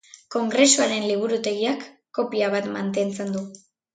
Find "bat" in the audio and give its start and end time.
2.57-2.71